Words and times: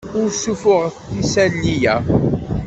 Ur 0.19 0.29
ssuffuɣet 0.33 0.95
isali-a. 1.21 1.95